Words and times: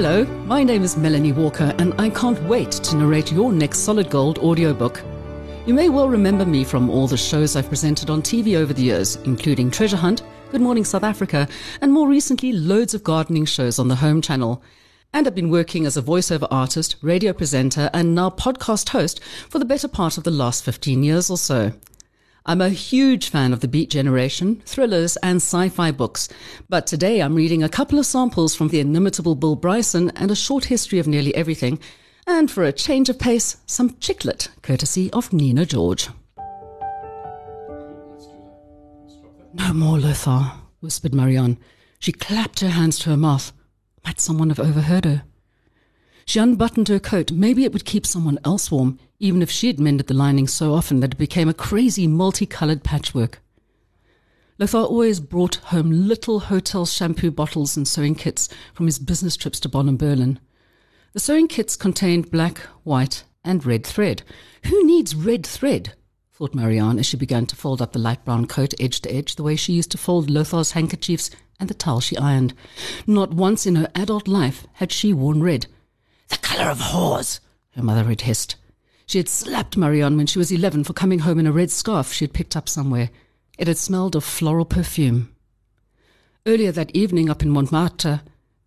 Hello, 0.00 0.22
my 0.46 0.62
name 0.62 0.84
is 0.84 0.96
Melanie 0.96 1.32
Walker, 1.32 1.74
and 1.78 1.92
I 2.00 2.08
can't 2.08 2.40
wait 2.44 2.70
to 2.70 2.94
narrate 2.94 3.32
your 3.32 3.52
next 3.52 3.80
Solid 3.80 4.08
Gold 4.08 4.38
audiobook. 4.38 5.02
You 5.66 5.74
may 5.74 5.88
well 5.88 6.08
remember 6.08 6.46
me 6.46 6.62
from 6.62 6.88
all 6.88 7.08
the 7.08 7.16
shows 7.16 7.56
I've 7.56 7.68
presented 7.68 8.08
on 8.08 8.22
TV 8.22 8.54
over 8.54 8.72
the 8.72 8.84
years, 8.84 9.16
including 9.24 9.72
Treasure 9.72 9.96
Hunt, 9.96 10.22
Good 10.52 10.60
Morning 10.60 10.84
South 10.84 11.02
Africa, 11.02 11.48
and 11.80 11.92
more 11.92 12.06
recently, 12.06 12.52
loads 12.52 12.94
of 12.94 13.02
gardening 13.02 13.44
shows 13.44 13.80
on 13.80 13.88
the 13.88 13.96
Home 13.96 14.22
Channel. 14.22 14.62
And 15.12 15.26
I've 15.26 15.34
been 15.34 15.50
working 15.50 15.84
as 15.84 15.96
a 15.96 16.02
voiceover 16.02 16.46
artist, 16.48 16.94
radio 17.02 17.32
presenter, 17.32 17.90
and 17.92 18.14
now 18.14 18.30
podcast 18.30 18.90
host 18.90 19.20
for 19.48 19.58
the 19.58 19.64
better 19.64 19.88
part 19.88 20.16
of 20.16 20.22
the 20.22 20.30
last 20.30 20.62
15 20.62 21.02
years 21.02 21.28
or 21.28 21.36
so. 21.36 21.72
I'm 22.48 22.62
a 22.62 22.70
huge 22.70 23.28
fan 23.28 23.52
of 23.52 23.60
the 23.60 23.68
Beat 23.68 23.90
Generation, 23.90 24.62
thrillers, 24.64 25.18
and 25.18 25.36
sci 25.36 25.68
fi 25.68 25.90
books, 25.90 26.30
but 26.66 26.86
today 26.86 27.20
I'm 27.20 27.34
reading 27.34 27.62
a 27.62 27.68
couple 27.68 27.98
of 27.98 28.06
samples 28.06 28.54
from 28.54 28.68
the 28.68 28.80
inimitable 28.80 29.34
Bill 29.34 29.54
Bryson 29.54 30.10
and 30.16 30.30
a 30.30 30.34
short 30.34 30.64
history 30.64 30.98
of 30.98 31.06
nearly 31.06 31.34
everything, 31.34 31.78
and 32.26 32.50
for 32.50 32.64
a 32.64 32.72
change 32.72 33.10
of 33.10 33.18
pace, 33.18 33.58
some 33.66 33.98
chick 33.98 34.24
lit, 34.24 34.48
courtesy 34.62 35.12
of 35.12 35.30
Nina 35.30 35.66
George. 35.66 36.08
No 39.52 39.74
more, 39.74 39.98
Lothar, 39.98 40.52
whispered 40.80 41.12
Marianne. 41.12 41.58
She 41.98 42.12
clapped 42.12 42.60
her 42.60 42.70
hands 42.70 42.98
to 43.00 43.10
her 43.10 43.16
mouth. 43.18 43.52
Might 44.06 44.20
someone 44.20 44.48
have 44.48 44.58
overheard 44.58 45.04
her? 45.04 45.24
She 46.24 46.38
unbuttoned 46.38 46.88
her 46.88 46.98
coat. 46.98 47.30
Maybe 47.30 47.64
it 47.64 47.74
would 47.74 47.84
keep 47.84 48.06
someone 48.06 48.38
else 48.42 48.70
warm, 48.70 48.98
even 49.18 49.42
if 49.42 49.50
she 49.50 49.66
had 49.66 49.80
mended 49.80 50.06
the 50.06 50.14
lining 50.14 50.46
so 50.46 50.74
often 50.74 51.00
that 51.00 51.12
it 51.12 51.18
became 51.18 51.48
a 51.48 51.54
crazy 51.54 52.06
multicolored 52.06 52.84
patchwork. 52.84 53.40
Lothar 54.58 54.78
always 54.78 55.20
brought 55.20 55.56
home 55.56 55.90
little 56.08 56.40
hotel 56.40 56.84
shampoo 56.84 57.30
bottles 57.30 57.76
and 57.76 57.86
sewing 57.86 58.14
kits 58.14 58.48
from 58.74 58.86
his 58.86 58.98
business 58.98 59.36
trips 59.36 59.60
to 59.60 59.68
Bonn 59.68 59.88
and 59.88 59.98
Berlin. 59.98 60.40
The 61.12 61.20
sewing 61.20 61.48
kits 61.48 61.76
contained 61.76 62.30
black, 62.30 62.58
white, 62.82 63.24
and 63.44 63.64
red 63.64 63.86
thread. 63.86 64.22
Who 64.66 64.84
needs 64.84 65.14
red 65.14 65.46
thread? 65.46 65.94
thought 66.32 66.54
Marianne 66.54 66.98
as 66.98 67.06
she 67.06 67.16
began 67.16 67.46
to 67.46 67.56
fold 67.56 67.82
up 67.82 67.92
the 67.92 67.98
light 67.98 68.24
brown 68.24 68.46
coat 68.46 68.74
edge 68.78 69.00
to 69.00 69.12
edge 69.12 69.36
the 69.36 69.42
way 69.42 69.56
she 69.56 69.72
used 69.72 69.90
to 69.92 69.98
fold 69.98 70.30
Lothar's 70.30 70.72
handkerchiefs 70.72 71.30
and 71.58 71.68
the 71.68 71.74
towel 71.74 72.00
she 72.00 72.16
ironed. 72.16 72.54
Not 73.06 73.34
once 73.34 73.66
in 73.66 73.76
her 73.76 73.90
adult 73.94 74.28
life 74.28 74.66
had 74.74 74.92
she 74.92 75.12
worn 75.12 75.42
red. 75.42 75.66
The 76.28 76.36
colour 76.36 76.70
of 76.70 76.78
whores, 76.78 77.40
her 77.74 77.82
mother 77.82 78.04
had 78.04 78.20
hissed. 78.22 78.56
She 79.08 79.16
had 79.16 79.28
slapped 79.30 79.78
Marianne 79.78 80.18
when 80.18 80.26
she 80.26 80.38
was 80.38 80.52
eleven 80.52 80.84
for 80.84 80.92
coming 80.92 81.20
home 81.20 81.38
in 81.38 81.46
a 81.46 81.52
red 81.52 81.70
scarf 81.70 82.12
she 82.12 82.26
had 82.26 82.34
picked 82.34 82.54
up 82.54 82.68
somewhere. 82.68 83.08
It 83.56 83.66
had 83.66 83.78
smelled 83.78 84.14
of 84.14 84.22
floral 84.22 84.66
perfume. 84.66 85.34
Earlier 86.44 86.72
that 86.72 86.94
evening 86.94 87.30
up 87.30 87.40
in 87.42 87.48
Montmartre, 87.48 88.20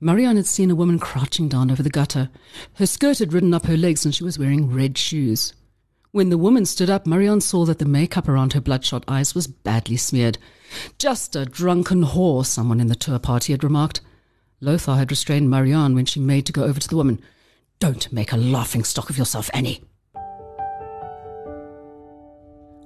Marianne 0.00 0.36
had 0.36 0.46
seen 0.46 0.70
a 0.70 0.76
woman 0.76 1.00
crouching 1.00 1.48
down 1.48 1.72
over 1.72 1.82
the 1.82 1.90
gutter. 1.90 2.30
Her 2.74 2.86
skirt 2.86 3.18
had 3.18 3.32
ridden 3.32 3.52
up 3.52 3.66
her 3.66 3.76
legs 3.76 4.04
and 4.04 4.14
she 4.14 4.22
was 4.22 4.38
wearing 4.38 4.72
red 4.72 4.96
shoes. 4.96 5.54
When 6.12 6.30
the 6.30 6.38
woman 6.38 6.66
stood 6.66 6.88
up, 6.88 7.04
Marianne 7.04 7.40
saw 7.40 7.64
that 7.64 7.80
the 7.80 7.84
makeup 7.84 8.28
around 8.28 8.52
her 8.52 8.60
bloodshot 8.60 9.02
eyes 9.08 9.34
was 9.34 9.48
badly 9.48 9.96
smeared. 9.96 10.38
Just 10.98 11.34
a 11.34 11.46
drunken 11.46 12.04
whore, 12.04 12.46
someone 12.46 12.78
in 12.78 12.86
the 12.86 12.94
tour 12.94 13.18
party 13.18 13.52
had 13.52 13.64
remarked. 13.64 14.02
Lothar 14.60 14.94
had 14.94 15.10
restrained 15.10 15.50
Marianne 15.50 15.96
when 15.96 16.06
she 16.06 16.20
made 16.20 16.46
to 16.46 16.52
go 16.52 16.62
over 16.62 16.78
to 16.78 16.88
the 16.88 16.96
woman. 16.96 17.20
Don't 17.80 18.12
make 18.12 18.30
a 18.30 18.36
laughing 18.36 18.84
stock 18.84 19.10
of 19.10 19.18
yourself, 19.18 19.50
Annie. 19.52 19.82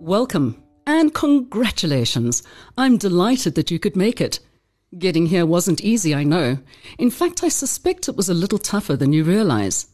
Welcome 0.00 0.62
and 0.86 1.12
congratulations. 1.12 2.44
I'm 2.78 2.98
delighted 2.98 3.56
that 3.56 3.72
you 3.72 3.80
could 3.80 3.96
make 3.96 4.20
it. 4.20 4.38
Getting 4.96 5.26
here 5.26 5.44
wasn't 5.44 5.80
easy, 5.80 6.14
I 6.14 6.22
know. 6.22 6.58
In 6.98 7.10
fact, 7.10 7.42
I 7.42 7.48
suspect 7.48 8.08
it 8.08 8.16
was 8.16 8.28
a 8.28 8.34
little 8.34 8.60
tougher 8.60 8.94
than 8.94 9.12
you 9.12 9.24
realize. 9.24 9.88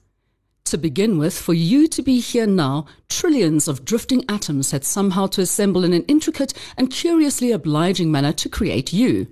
To 0.67 0.77
begin 0.77 1.17
with, 1.17 1.37
for 1.37 1.55
you 1.55 1.89
to 1.89 2.03
be 2.03 2.21
here 2.21 2.47
now, 2.47 2.85
trillions 3.09 3.67
of 3.67 3.87
drifting 3.87 4.27
atoms 4.29 4.73
had 4.73 4.85
somehow 4.85 5.27
to 5.29 5.41
assemble 5.41 5.85
in 5.85 5.95
an 5.95 6.05
intricate 6.05 6.53
and 6.77 6.91
curiously 6.91 7.51
obliging 7.51 8.13
manner 8.13 8.33
to 8.35 8.49
create 8.51 8.93
you. 8.93 9.27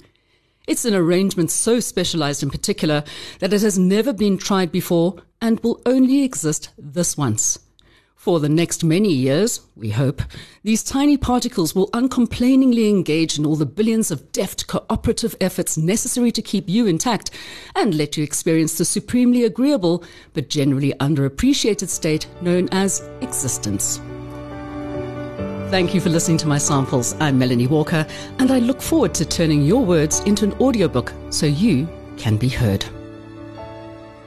It's 0.66 0.86
an 0.86 0.94
arrangement 0.94 1.50
so 1.50 1.80
specialized 1.80 2.42
in 2.42 2.48
particular 2.48 3.04
that 3.40 3.52
it 3.52 3.60
has 3.60 3.78
never 3.78 4.14
been 4.14 4.38
tried 4.38 4.72
before 4.72 5.16
and 5.40 5.60
will 5.60 5.82
only 5.84 6.22
exist 6.22 6.70
this 6.78 7.16
once. 7.16 7.58
For 8.22 8.38
the 8.38 8.48
next 8.48 8.84
many 8.84 9.12
years, 9.12 9.62
we 9.74 9.90
hope, 9.90 10.22
these 10.62 10.84
tiny 10.84 11.16
particles 11.16 11.74
will 11.74 11.90
uncomplainingly 11.90 12.88
engage 12.88 13.36
in 13.36 13.44
all 13.44 13.56
the 13.56 13.66
billions 13.66 14.12
of 14.12 14.30
deft 14.30 14.68
cooperative 14.68 15.34
efforts 15.40 15.76
necessary 15.76 16.30
to 16.30 16.40
keep 16.40 16.68
you 16.68 16.86
intact 16.86 17.32
and 17.74 17.96
let 17.96 18.16
you 18.16 18.22
experience 18.22 18.78
the 18.78 18.84
supremely 18.84 19.42
agreeable 19.42 20.04
but 20.34 20.48
generally 20.48 20.92
underappreciated 21.00 21.88
state 21.88 22.28
known 22.40 22.68
as 22.70 23.02
existence. 23.22 23.98
Thank 25.72 25.92
you 25.92 26.00
for 26.00 26.10
listening 26.10 26.38
to 26.38 26.46
my 26.46 26.58
samples. 26.58 27.16
I'm 27.18 27.40
Melanie 27.40 27.66
Walker, 27.66 28.06
and 28.38 28.52
I 28.52 28.60
look 28.60 28.80
forward 28.80 29.14
to 29.14 29.24
turning 29.24 29.62
your 29.62 29.84
words 29.84 30.20
into 30.20 30.44
an 30.44 30.52
audiobook 30.60 31.12
so 31.30 31.46
you 31.46 31.88
can 32.16 32.36
be 32.36 32.48
heard. 32.48 32.84